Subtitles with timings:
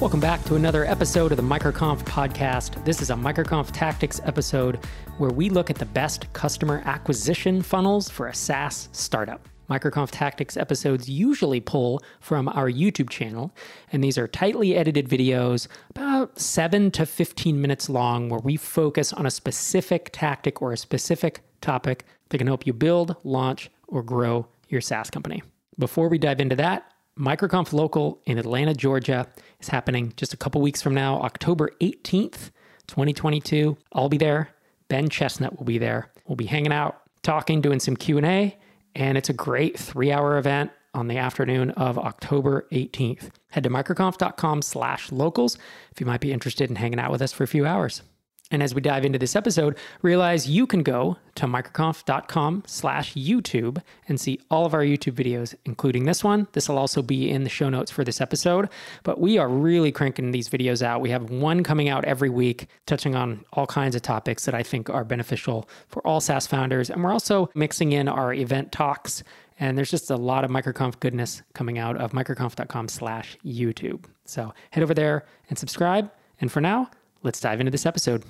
[0.00, 2.82] Welcome back to another episode of the MicroConf podcast.
[2.86, 4.82] This is a MicroConf Tactics episode
[5.18, 9.46] where we look at the best customer acquisition funnels for a SaaS startup.
[9.68, 13.54] MicroConf Tactics episodes usually pull from our YouTube channel,
[13.92, 19.12] and these are tightly edited videos, about 7 to 15 minutes long, where we focus
[19.12, 24.02] on a specific tactic or a specific topic that can help you build, launch, or
[24.02, 25.42] grow your SaaS company.
[25.78, 29.26] Before we dive into that, MicroConf Local in Atlanta, Georgia
[29.60, 32.50] is happening just a couple weeks from now, October 18th,
[32.86, 33.76] 2022.
[33.92, 34.48] I'll be there.
[34.88, 36.10] Ben Chestnut will be there.
[36.26, 38.56] We'll be hanging out, talking, doing some Q&A,
[38.96, 43.28] and it's a great three hour event on the afternoon of October 18th.
[43.50, 45.58] Head to microconf.com slash locals
[45.92, 48.00] if you might be interested in hanging out with us for a few hours.
[48.50, 53.80] And as we dive into this episode, realize you can go to microconf.com slash YouTube
[54.08, 56.48] and see all of our YouTube videos, including this one.
[56.52, 58.68] This will also be in the show notes for this episode.
[59.04, 61.00] But we are really cranking these videos out.
[61.00, 64.62] We have one coming out every week, touching on all kinds of topics that I
[64.62, 66.90] think are beneficial for all SaaS founders.
[66.90, 69.22] And we're also mixing in our event talks.
[69.60, 74.06] And there's just a lot of MicroConf goodness coming out of microconf.com slash YouTube.
[74.24, 76.10] So head over there and subscribe.
[76.40, 76.90] And for now,
[77.22, 78.24] let's dive into this episode.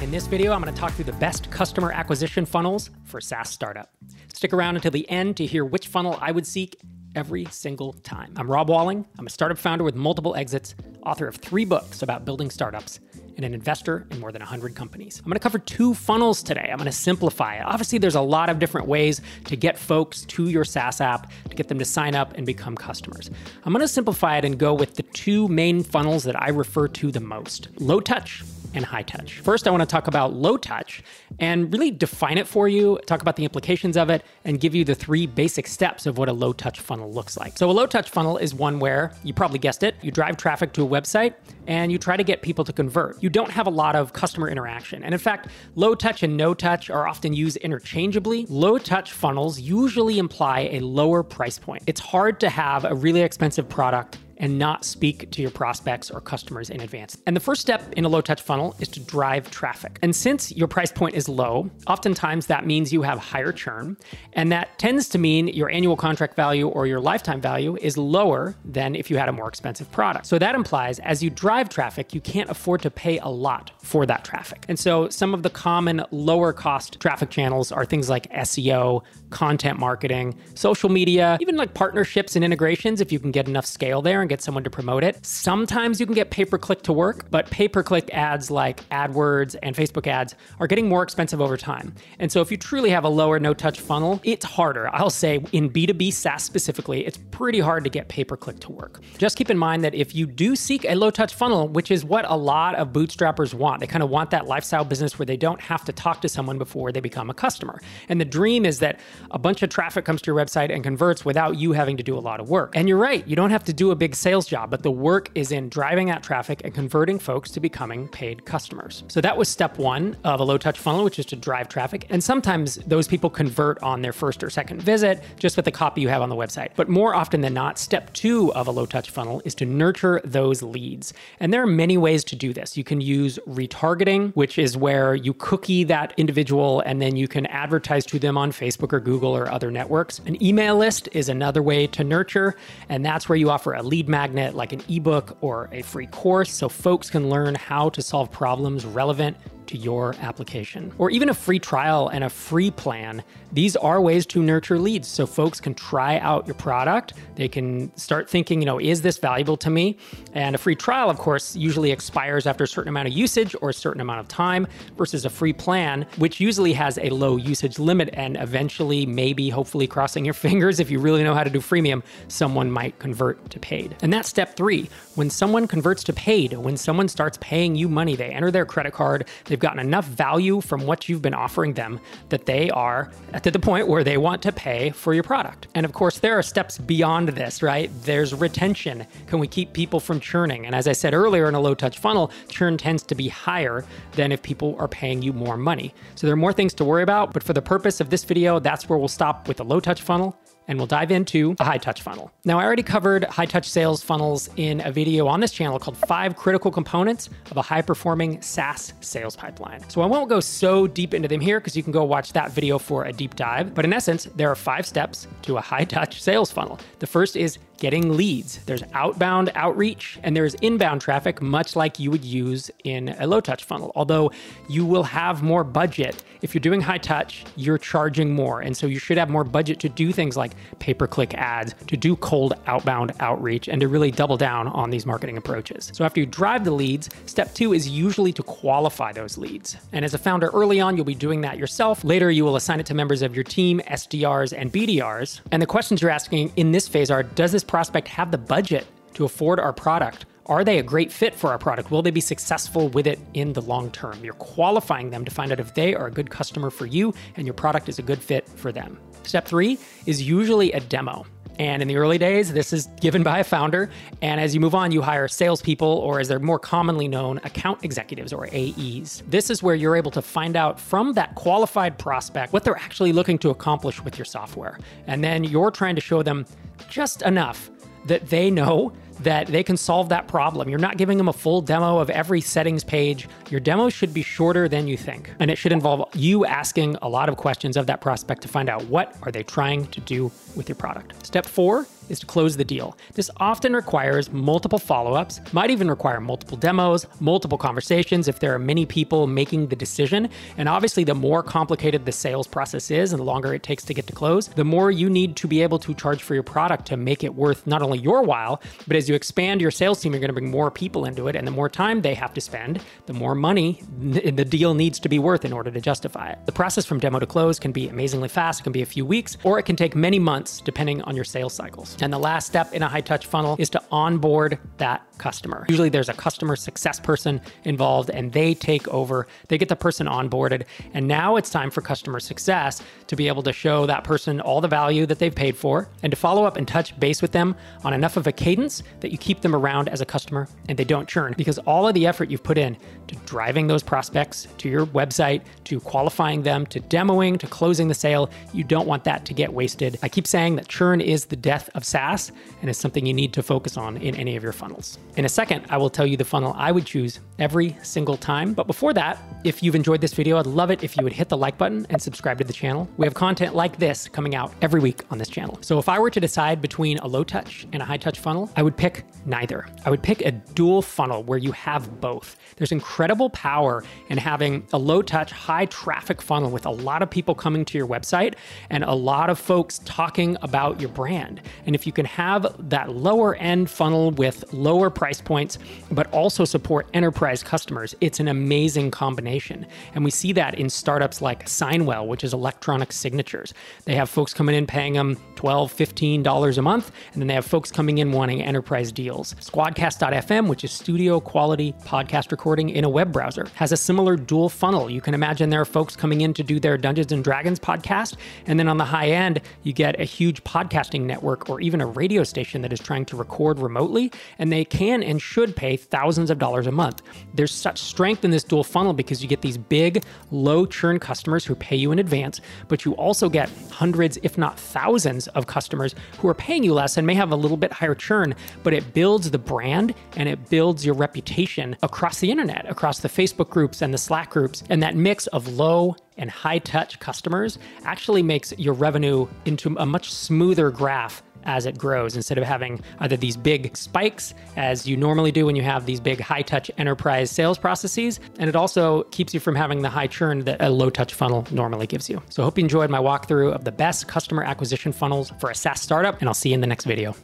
[0.00, 3.50] In this video, I'm going to talk through the best customer acquisition funnels for SaaS
[3.50, 3.88] startup.
[4.34, 6.76] Stick around until the end to hear which funnel I would seek
[7.14, 8.32] every single time.
[8.36, 9.04] I'm Rob Walling.
[9.18, 13.00] I'm a startup founder with multiple exits, author of three books about building startups,
[13.36, 15.18] and an investor in more than 100 companies.
[15.18, 16.68] I'm going to cover two funnels today.
[16.70, 17.62] I'm going to simplify it.
[17.62, 21.56] Obviously, there's a lot of different ways to get folks to your SaaS app, to
[21.56, 23.30] get them to sign up and become customers.
[23.64, 26.88] I'm going to simplify it and go with the two main funnels that I refer
[26.88, 28.42] to the most low touch
[28.74, 29.40] and high touch.
[29.40, 31.02] First, I want to talk about low touch
[31.38, 34.84] and really define it for you, talk about the implications of it, and give you
[34.84, 37.56] the three basic steps of what a low touch funnel looks like.
[37.56, 40.72] So, a low touch funnel is one where you probably guessed it, you drive traffic
[40.74, 41.34] to a website
[41.66, 43.22] and you try to get people to convert.
[43.22, 45.04] You don't have a lot of customer interaction.
[45.04, 48.46] And in fact, low touch and no touch are often used interchangeably.
[48.48, 51.82] Low touch funnels usually imply a lower price point.
[51.86, 56.20] It's hard to have a really expensive product and not speak to your prospects or
[56.20, 57.16] customers in advance.
[57.26, 59.98] And the first step in a low touch funnel is to drive traffic.
[60.02, 63.96] And since your price point is low, oftentimes that means you have higher churn.
[64.32, 68.56] And that tends to mean your annual contract value or your lifetime value is lower
[68.64, 70.26] than if you had a more expensive product.
[70.26, 74.04] So that implies as you drive traffic, you can't afford to pay a lot for
[74.06, 74.66] that traffic.
[74.68, 79.78] And so some of the common lower cost traffic channels are things like SEO, content
[79.78, 84.20] marketing, social media, even like partnerships and integrations if you can get enough scale there
[84.20, 85.24] and get someone to promote it.
[85.26, 88.88] Sometimes you can get pay per click to work, but pay per click ads like
[88.88, 91.94] AdWords and Facebook ads are getting more expensive over time.
[92.18, 94.88] And so if you truly have a lower no touch funnel, it's harder.
[94.94, 98.72] I'll say in B2B SaaS specifically, it's pretty hard to get pay per click to
[98.72, 99.02] work.
[99.18, 102.04] Just keep in mind that if you do seek a low touch funnel, which is
[102.04, 105.36] what a lot of bootstrappers want, they kind of want that lifestyle business where they
[105.36, 107.80] don't have to talk to someone before they become a customer.
[108.08, 108.98] And the dream is that
[109.30, 112.16] a bunch of traffic comes to your website and converts without you having to do
[112.16, 112.74] a lot of work.
[112.74, 115.30] And you're right, you don't have to do a big sales job, but the work
[115.34, 119.02] is in driving that traffic and converting folks to becoming paid customers.
[119.08, 122.06] So that was step one of a low touch funnel, which is to drive traffic.
[122.08, 126.00] And sometimes those people convert on their first or second visit just with the copy
[126.00, 126.70] you have on the website.
[126.76, 130.20] But more often than not, step two of a low touch funnel is to nurture
[130.24, 131.12] those leads.
[131.40, 132.76] And there are many ways to do this.
[132.76, 137.46] You can use retargeting, which is where you cookie that individual and then you can
[137.46, 140.20] advertise to them on Facebook or Google or other networks.
[140.26, 142.54] An email list is another way to nurture,
[142.88, 146.52] and that's where you offer a lead magnet like an ebook or a free course
[146.52, 149.34] so folks can learn how to solve problems relevant
[149.66, 150.92] to your application.
[150.98, 153.22] Or even a free trial and a free plan.
[153.52, 157.14] These are ways to nurture leads so folks can try out your product.
[157.34, 159.98] They can start thinking, you know, is this valuable to me?
[160.32, 163.70] And a free trial, of course, usually expires after a certain amount of usage or
[163.70, 167.78] a certain amount of time versus a free plan, which usually has a low usage
[167.78, 171.60] limit and eventually, maybe, hopefully, crossing your fingers, if you really know how to do
[171.60, 173.96] freemium, someone might convert to paid.
[174.02, 174.88] And that's step three.
[175.14, 178.92] When someone converts to paid, when someone starts paying you money, they enter their credit
[178.92, 182.00] card, they've gotten enough value from what you've been offering them
[182.30, 183.10] that they are
[183.42, 185.68] to the point where they want to pay for your product.
[185.74, 187.90] And of course, there are steps beyond this, right?
[188.04, 189.06] There's retention.
[189.26, 190.64] Can we keep people from churning?
[190.64, 193.84] And as I said earlier in a low touch funnel, churn tends to be higher
[194.12, 195.92] than if people are paying you more money.
[196.14, 198.58] So there are more things to worry about, but for the purpose of this video,
[198.58, 201.78] that's where we'll stop with the low touch funnel and we'll dive into a high
[201.78, 202.32] touch funnel.
[202.44, 205.96] Now, I already covered high touch sales funnels in a video on this channel called
[205.96, 209.88] Five Critical Components of a High Performing SaaS Sales Pipeline.
[209.88, 212.52] So I won't go so deep into them here because you can go watch that
[212.52, 213.74] video for a deep dive.
[213.74, 216.78] But in essence, there are five steps to a high touch sales funnel.
[216.98, 218.58] The first is getting leads.
[218.64, 223.40] There's outbound outreach and there's inbound traffic, much like you would use in a low
[223.40, 223.90] touch funnel.
[223.96, 224.30] Although
[224.68, 226.22] you will have more budget.
[226.42, 228.60] If you're doing high touch, you're charging more.
[228.60, 231.74] And so you should have more budget to do things like pay per click ads,
[231.88, 235.90] to do cold outbound outreach, and to really double down on these marketing approaches.
[235.92, 239.76] So after you drive the leads, step two is usually to qualify those leads.
[239.92, 242.04] And as a founder early on, you'll be doing that yourself.
[242.04, 245.40] Later, you will assign it to members of your team, SDRs, and BDRs.
[245.50, 248.86] And the questions you're asking in this phase are Does this prospect have the budget
[249.14, 250.26] to afford our product?
[250.44, 251.90] Are they a great fit for our product?
[251.90, 254.22] Will they be successful with it in the long term?
[254.22, 257.46] You're qualifying them to find out if they are a good customer for you and
[257.46, 258.98] your product is a good fit for them.
[259.22, 261.24] Step three is usually a demo.
[261.58, 263.90] And in the early days, this is given by a founder.
[264.20, 267.84] And as you move on, you hire salespeople, or as they're more commonly known, account
[267.84, 269.22] executives or AEs.
[269.28, 273.12] This is where you're able to find out from that qualified prospect what they're actually
[273.12, 274.78] looking to accomplish with your software.
[275.06, 276.46] And then you're trying to show them
[276.88, 277.70] just enough
[278.06, 280.68] that they know that they can solve that problem.
[280.68, 283.28] You're not giving them a full demo of every settings page.
[283.50, 285.32] Your demo should be shorter than you think.
[285.38, 288.68] And it should involve you asking a lot of questions of that prospect to find
[288.68, 291.26] out what are they trying to do with your product.
[291.26, 292.96] Step 4 is to close the deal.
[293.14, 298.54] This often requires multiple follow ups, might even require multiple demos, multiple conversations if there
[298.54, 300.28] are many people making the decision.
[300.56, 303.94] And obviously, the more complicated the sales process is and the longer it takes to
[303.94, 306.86] get to close, the more you need to be able to charge for your product
[306.86, 310.12] to make it worth not only your while, but as you expand your sales team,
[310.12, 311.36] you're going to bring more people into it.
[311.36, 315.08] And the more time they have to spend, the more money the deal needs to
[315.08, 316.38] be worth in order to justify it.
[316.46, 319.06] The process from demo to close can be amazingly fast, it can be a few
[319.06, 321.91] weeks, or it can take many months depending on your sales cycles.
[322.00, 325.64] And the last step in a high touch funnel is to onboard that customer.
[325.68, 330.08] Usually there's a customer success person involved and they take over, they get the person
[330.08, 330.64] onboarded.
[330.94, 334.60] And now it's time for customer success to be able to show that person all
[334.60, 337.54] the value that they've paid for and to follow up and touch base with them
[337.84, 340.84] on enough of a cadence that you keep them around as a customer and they
[340.84, 342.76] don't churn because all of the effort you've put in
[343.06, 347.94] to driving those prospects to your website, to qualifying them, to demoing, to closing the
[347.94, 349.98] sale, you don't want that to get wasted.
[350.02, 353.32] I keep saying that churn is the death of SaaS and is something you need
[353.34, 354.98] to focus on in any of your funnels.
[355.14, 358.54] In a second, I will tell you the funnel I would choose every single time.
[358.54, 361.28] But before that, if you've enjoyed this video, I'd love it if you would hit
[361.28, 362.88] the like button and subscribe to the channel.
[362.96, 365.58] We have content like this coming out every week on this channel.
[365.60, 368.50] So if I were to decide between a low touch and a high touch funnel,
[368.56, 369.66] I would pick neither.
[369.84, 372.38] I would pick a dual funnel where you have both.
[372.56, 377.10] There's incredible power in having a low touch, high traffic funnel with a lot of
[377.10, 378.34] people coming to your website
[378.70, 381.42] and a lot of folks talking about your brand.
[381.66, 385.58] And if you can have that lower end funnel with lower price points,
[385.90, 389.66] but also support enterprise customers, it's an amazing combination.
[389.96, 393.52] And we see that in startups like Signwell, which is electronic signatures.
[393.84, 397.44] They have folks coming in paying them $12, $15 a month, and then they have
[397.44, 399.34] folks coming in wanting enterprise deals.
[399.40, 404.48] Squadcast.fm, which is studio quality podcast recording in a web browser, has a similar dual
[404.48, 404.88] funnel.
[404.88, 408.14] You can imagine there are folks coming in to do their Dungeons and Dragons podcast,
[408.46, 411.86] and then on the high end, you get a huge podcasting network or even a
[411.86, 416.30] radio station that is trying to record remotely, and they can and should pay thousands
[416.30, 417.02] of dollars a month.
[417.34, 421.44] There's such strength in this dual funnel because you get these big, low churn customers
[421.44, 425.94] who pay you in advance, but you also get hundreds, if not thousands, of customers
[426.18, 428.34] who are paying you less and may have a little bit higher churn,
[428.64, 433.08] but it builds the brand and it builds your reputation across the internet, across the
[433.08, 434.64] Facebook groups and the Slack groups.
[434.68, 439.86] And that mix of low and high touch customers actually makes your revenue into a
[439.86, 444.96] much smoother graph as it grows instead of having either these big spikes as you
[444.96, 448.20] normally do when you have these big high touch enterprise sales processes.
[448.38, 451.46] And it also keeps you from having the high churn that a low touch funnel
[451.50, 452.22] normally gives you.
[452.28, 455.54] So I hope you enjoyed my walkthrough of the best customer acquisition funnels for a
[455.54, 457.14] SaaS startup, and I'll see you in the next video.